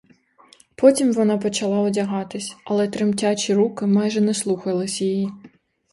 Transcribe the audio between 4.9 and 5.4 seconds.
її.